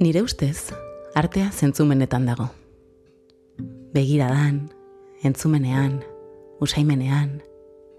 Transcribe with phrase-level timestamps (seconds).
[0.00, 0.72] Nire ustez,
[1.14, 2.46] artea zentzumenetan dago.
[3.92, 4.70] Begiradan,
[5.22, 5.98] entzumenean,
[6.58, 7.42] usaimenean,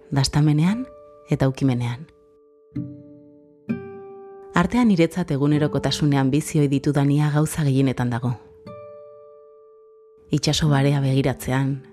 [0.10, 0.88] dastamenean
[1.30, 2.08] eta ukimenean.
[4.58, 8.34] Artean niretzat egunerokotasunean bizioi ditudania gauza gehienetan dago.
[10.34, 11.84] Itxaso barea begiratzean,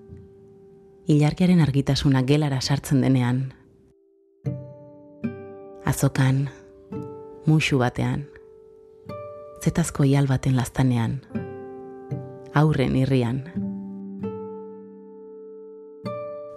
[1.04, 3.44] ilargiaren argitasuna gelara sartzen denean,
[5.84, 6.46] azokan,
[7.44, 8.24] musu batean,
[9.62, 11.18] zetazko ial baten lastanean,
[12.54, 13.42] aurren irrian.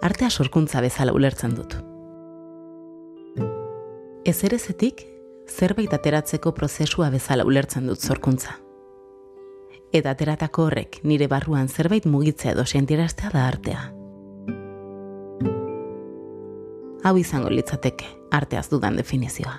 [0.02, 1.76] Artea sorkuntza bezala ulertzen dut.
[4.26, 5.02] Ez erezetik,
[5.50, 8.58] zerbait ateratzeko prozesua bezala ulertzen dut sorkuntza.
[9.92, 13.82] Eta ateratako horrek nire barruan zerbait mugitzea edo sentieraztea da artea.
[17.02, 19.58] Hau izango litzateke, arteaz dudan definizioa.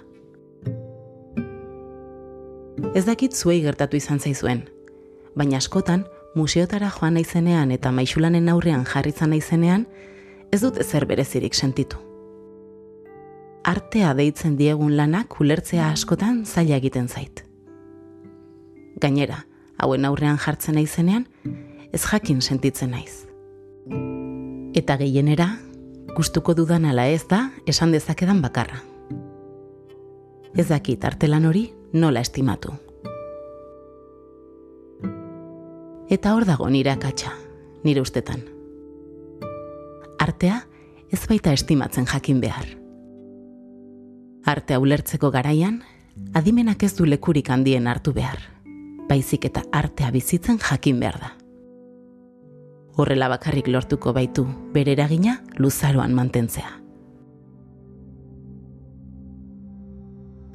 [2.74, 4.64] Ez dakit zuei gertatu izan zaizuen,
[5.38, 9.86] baina askotan museotara joan naizenean eta maixulanen aurrean jarritzan naizenean,
[10.52, 11.98] ez dut ezer berezirik sentitu.
[13.64, 17.44] Artea deitzen diegun lanak ulertzea askotan zaila egiten zait.
[19.02, 19.46] Gainera,
[19.78, 21.28] hauen aurrean jartzen naizenean,
[21.94, 23.28] ez jakin sentitzen naiz.
[24.74, 25.52] Eta gehienera,
[26.18, 28.82] gustuko dudan ala ez da, esan dezakedan bakarra.
[30.58, 32.74] Ez dakit artelan hori nola estimatu.
[36.10, 37.32] Eta hor dago nire akatsa,
[37.84, 38.42] nire ustetan.
[40.20, 40.64] Artea
[41.12, 42.66] ez baita estimatzen jakin behar.
[44.46, 45.84] Artea ulertzeko garaian,
[46.34, 48.42] adimenak ez du lekurik handien hartu behar.
[49.08, 51.32] Baizik eta artea bizitzen jakin behar da.
[52.98, 56.80] Horrela bakarrik lortuko baitu bere eragina luzaroan mantentzea.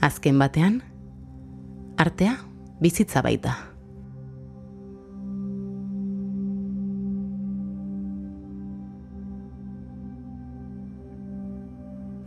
[0.01, 0.83] Azken batean,
[1.99, 2.37] artea
[2.81, 3.57] bizitza baita.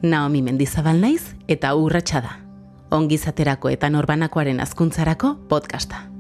[0.01, 2.37] Naomi Mendizabal naiz eta urratsa da.
[2.91, 6.10] Ongizaterako eta norbanakoaren azkuntzarako podcasta.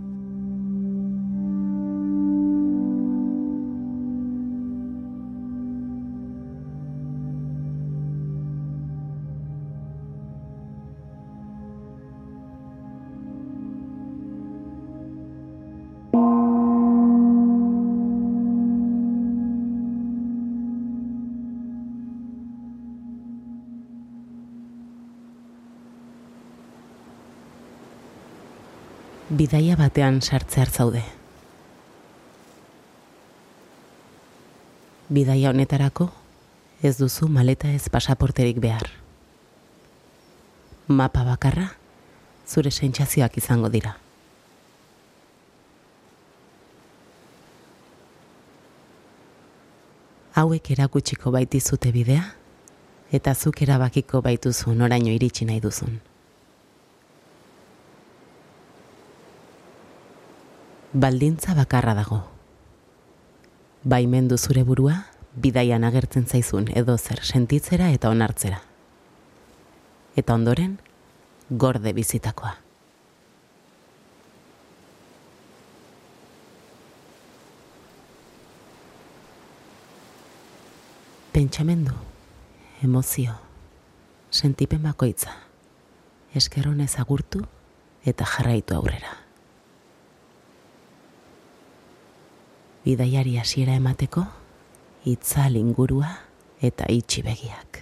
[29.31, 31.01] Bidaia batean sartze hartzaude.
[35.07, 36.09] Bidaia honetarako
[36.83, 38.89] ez duzu maleta ez pasaporterik behar.
[40.87, 41.69] Mapa bakarra
[42.47, 43.95] zure sentsazioak izango dira.
[50.35, 52.23] Hauek erakutsiko baitizute bidea
[53.15, 55.99] eta zuk erabakiko baituzu noraino iritsi nahi duzun.
[60.93, 62.23] Baldintza bakarra dago.
[63.83, 68.59] Baimendu zure burua, bidaian agertzen zaizun edo zer sentitzera eta onartzera.
[70.19, 70.79] Eta ondoren,
[71.49, 72.57] gorde bizitakoa.
[81.31, 81.95] Pentsamendu,
[82.83, 83.37] emozio,
[84.29, 85.31] sentipen bakoitza,
[86.35, 87.45] eskerronez agurtu
[88.03, 89.20] eta jarraitu aurrera.
[92.85, 94.23] Bidaiari hasiera emateko
[95.05, 96.09] itzal ingurua
[96.61, 97.81] eta itxi begiak.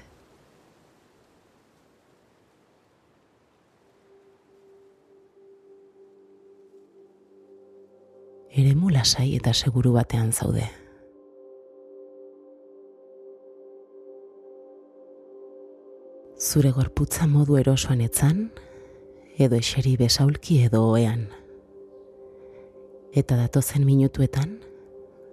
[8.60, 10.66] Eremu lasai eta seguru batean zaude.
[16.40, 18.48] Zure gorputza modu erosoan etzan,
[19.38, 21.28] edo eseri besaulki edo oean.
[23.14, 24.58] Eta datozen minutuetan,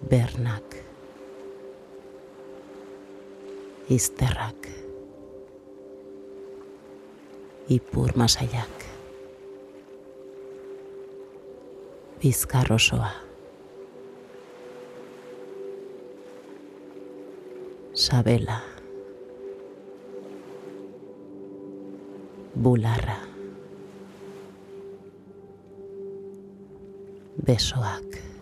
[0.00, 0.76] bernak,
[3.88, 4.68] izterrak,
[7.68, 8.78] ipur masaiak.
[12.22, 13.10] bizkar osoa.
[17.94, 18.60] Sabela.
[22.54, 23.18] Bularra.
[27.46, 28.37] Besoak.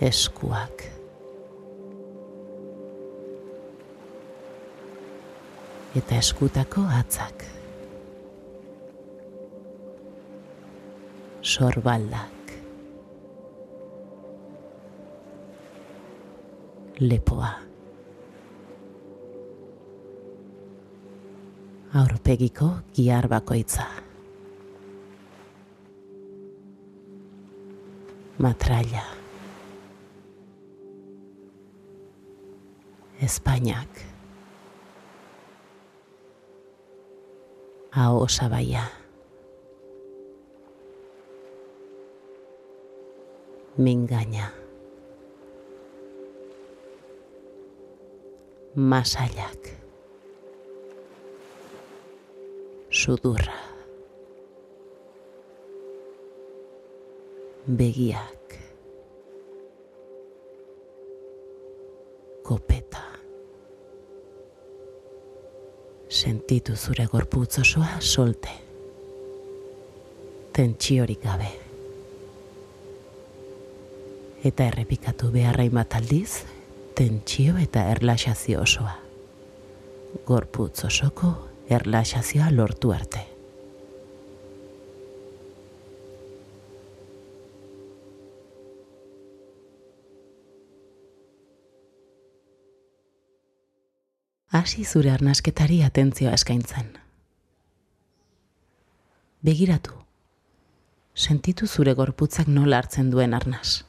[0.00, 0.82] Eskuak.
[5.94, 7.44] Eta eskutako atzak.
[11.42, 12.54] Sorbaldak.
[16.98, 17.52] Lepoa.
[21.94, 23.86] Aurpegiko giar bakoitza.
[28.38, 29.23] Matraia.
[33.20, 33.86] España.
[37.92, 38.90] A Osabaya.
[43.76, 44.52] Me engaña.
[48.74, 49.78] Masayak.
[52.90, 53.54] Sudurra.
[57.66, 58.34] Begiak.
[66.44, 68.50] Sentitu zure gorputz osoa solte.
[70.52, 71.48] Tentsiorik gabe.
[74.44, 75.64] Eta errepikatu beharra
[75.96, 76.44] aldiz,
[76.94, 78.92] tentsio eta erlaxazio osoa.
[80.26, 81.32] Gorputz osoko
[81.70, 83.33] erlaxazioa lortu arte.
[94.54, 96.92] Hasi zure arnasketari atentzioa eskaintzen.
[99.42, 99.96] Begiratu,
[101.14, 103.82] sentitu zure gorputzak nola hartzen duen arnaz.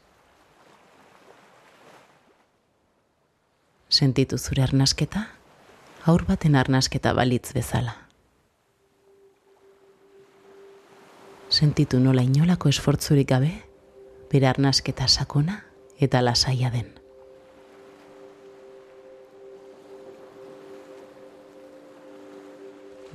[3.90, 5.28] Sentitu zure arnasketa,
[6.06, 7.94] aur baten arnasketa balitz bezala.
[11.50, 13.54] Sentitu nola inolako esfortzurik gabe,
[14.34, 15.62] bere arnasketa sakona
[16.02, 17.05] eta lasaia den.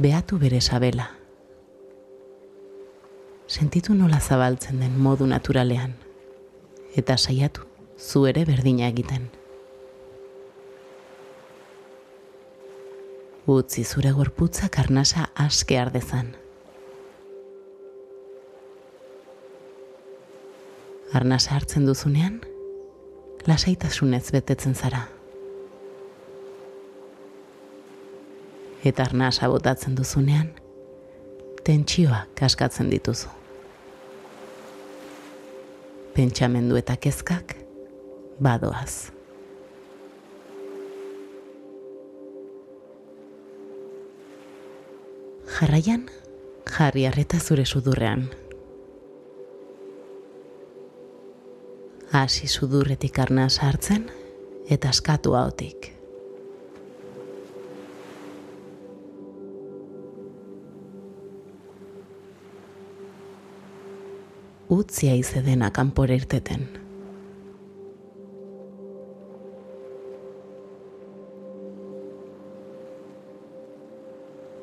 [0.00, 1.11] Behatu bere sabela.
[3.47, 5.93] Sentitu nola zabaltzen den modu naturalean,
[6.97, 7.67] eta saiatu
[7.99, 9.29] zu ere berdina egiten.
[13.44, 16.32] Utzi zure gorputza karnasa aske ardezan.
[21.12, 22.41] Arnasa hartzen duzunean,
[23.44, 25.08] lasaitasunez betetzen zara.
[28.84, 30.50] Eta arnasa botatzen duzunean,
[31.64, 33.28] tentsioa kaskatzen dituzu.
[36.14, 37.54] Pentsamendu eta kezkak
[38.42, 39.12] badoaz.
[45.60, 46.08] Jarraian,
[46.64, 48.30] jarri arreta zure sudurrean.
[52.12, 54.08] Hasi sudurretik arnasa hartzen
[54.70, 55.36] eta askatu
[64.70, 64.78] hautik.
[64.78, 66.68] utzia izedena kanpore irteten.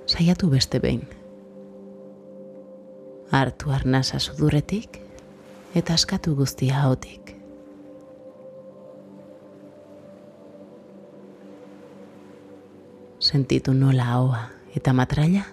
[0.07, 1.03] Saiatu beste behin.
[3.31, 5.01] Artu arnasa sudurretik
[5.75, 7.35] eta askatu guztia haotik.
[13.19, 15.43] Sentitu nola hoa eta matraia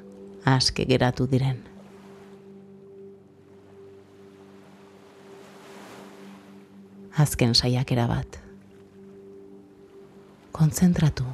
[0.44, 1.73] aske geratu diren.
[7.18, 8.40] Azken saiakera bat.
[10.52, 11.24] Kontzentratu.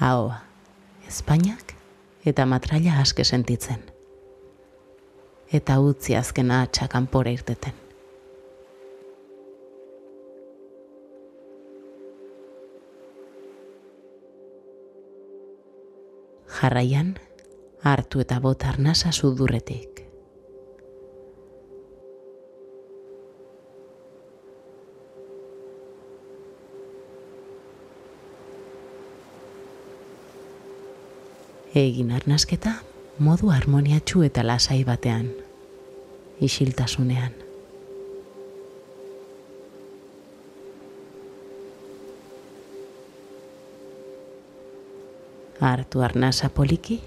[0.00, 0.40] Ahoa,
[1.08, 1.74] Espainiak
[2.26, 3.82] eta matraia aske sentitzen.
[5.52, 7.74] Eta utzi azken atxa kanpora irteten.
[16.54, 17.14] Jarraian,
[17.82, 20.03] hartu eta botar nasa sudurretik.
[31.80, 32.72] Egin arnasketa
[33.18, 35.30] modu harmoniatxu eta lasai batean,
[36.40, 37.32] isiltasunean.
[45.60, 47.00] Artu arnasa poliki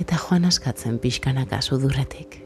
[0.00, 2.43] eta joan askatzen pixkanaka sudurretik.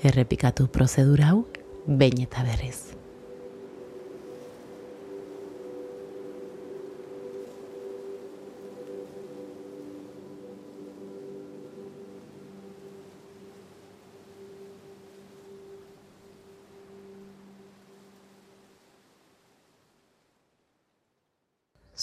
[0.00, 1.44] Errepikatu prozedura hau,
[1.86, 2.90] behin eta berriz.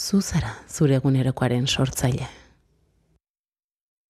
[0.08, 2.28] zu zara zure egunerokoaren sortzaile.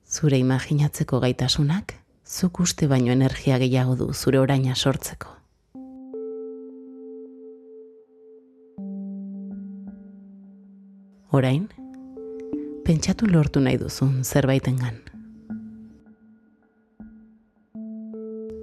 [0.06, 1.96] Zure imaginatzeko gaitasunak,
[2.28, 5.34] zuk uste baino energia gehiago du zure oraina sortzeko.
[11.32, 11.68] Orain,
[12.86, 15.02] pentsatu lortu nahi duzun zerbaitengan.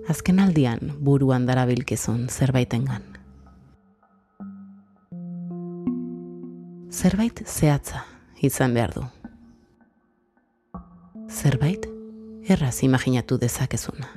[0.08, 3.14] Azken aldian buruan darabilkizun zerbaitengan.
[6.94, 8.04] zerbait zehatza
[8.40, 9.02] izan behar du.
[11.28, 11.83] Zerbait
[12.54, 14.08] erraz imaginatu dezakezuna.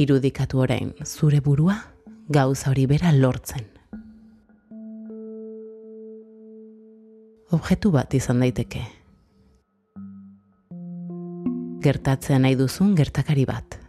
[0.00, 1.76] Irudikatu orain zure burua
[2.28, 3.66] gauza hori bera lortzen.
[7.50, 8.86] Objektu bat izan daiteke.
[11.84, 13.80] Gertatzea nahi duzun gertakari bat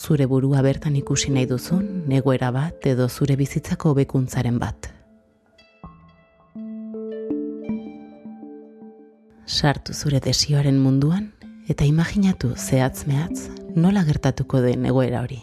[0.00, 4.99] zure burua bertan ikusi nahi duzun, negoera bat edo zure bizitzako bekuntzaren bat.
[9.50, 11.24] Sartu zure desioaren munduan
[11.72, 15.40] eta imaginatu zehatz mehatz nola gertatuko den egoera hori.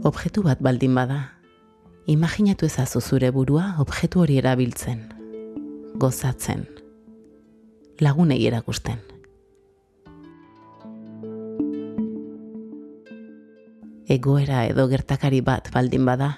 [0.00, 1.18] Objektu bat baldin bada,
[2.08, 5.02] imaginatu ezazu zure burua objektu hori erabiltzen,
[6.00, 6.64] gozatzen,
[8.00, 9.04] lagunei erakusten.
[14.08, 16.36] egoera edo gertakari bat baldin bada,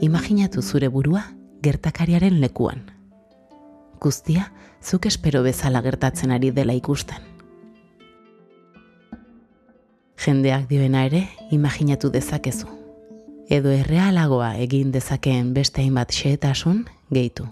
[0.00, 1.24] imaginatu zure burua
[1.62, 2.90] gertakariaren lekuan.
[4.02, 4.48] Guztia,
[4.82, 7.30] zuk espero bezala gertatzen ari dela ikusten.
[10.22, 12.68] Jendeak dioena ere, imaginatu dezakezu.
[13.50, 17.48] Edo errealagoa egin dezakeen beste hainbat xeetasun gehitu.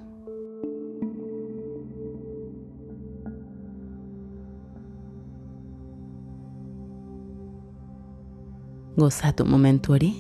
[9.01, 10.11] gozatu momentu hori,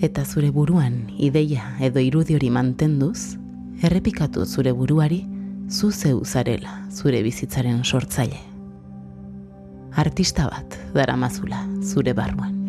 [0.00, 3.36] eta zure buruan ideia edo irudi hori mantenduz,
[3.82, 5.24] errepikatu zure buruari
[5.68, 8.38] zu zeu zarela zure bizitzaren sortzaile.
[9.96, 12.65] Artista bat daramazula zure barruan.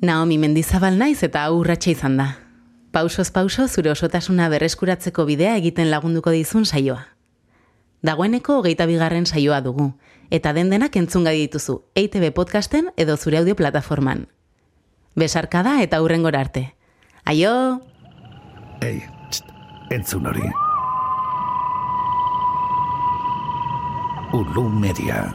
[0.00, 2.26] Naomi mendizabal naiz eta aurratxe izan da.
[2.90, 7.02] Pausoz pauso zure osotasuna berreskuratzeko bidea egiten lagunduko dizun saioa.
[8.00, 9.90] Dagoeneko hogeita bigarren saioa dugu,
[10.30, 14.24] eta den denak entzunga dituzu EITB podcasten edo zure audio plataforman.
[15.20, 16.72] Besarkada eta hurrengora arte.
[17.26, 17.52] Aio!
[18.80, 19.52] Ei, txt,
[19.92, 20.48] entzun hori.
[24.32, 25.26] Ulu media.